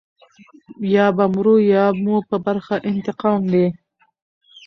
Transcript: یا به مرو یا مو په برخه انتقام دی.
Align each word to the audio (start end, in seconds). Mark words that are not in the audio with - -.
یا 0.93 1.05
به 1.17 1.25
مرو 1.33 1.55
یا 1.73 1.85
مو 2.03 2.15
په 2.29 2.37
برخه 2.45 2.75
انتقام 2.91 3.41
دی. 3.53 3.65